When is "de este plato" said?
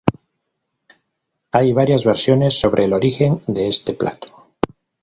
3.45-4.47